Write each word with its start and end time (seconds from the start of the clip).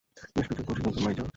বেশ 0.35 0.45
বিচক্ষণ, 0.49 0.75
সিদ্ধান্ত, 0.77 0.97
মাই 1.05 1.13
জার! 1.17 1.27